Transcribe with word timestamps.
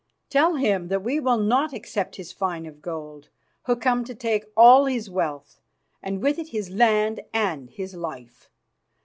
"Tell 0.31 0.55
him 0.55 0.87
that 0.87 1.03
we 1.03 1.19
will 1.19 1.37
not 1.37 1.73
accept 1.73 2.15
his 2.15 2.31
fine 2.33 2.65
of 2.65 2.81
gold, 2.81 3.29
who 3.67 3.75
come 3.75 4.03
to 4.05 4.15
take 4.15 4.45
all 4.57 4.85
his 4.85 5.11
wealth, 5.11 5.61
and 6.01 6.23
with 6.23 6.39
it 6.39 6.47
his 6.47 6.71
land 6.71 7.21
and 7.35 7.69
his 7.69 7.93
life. 7.93 8.49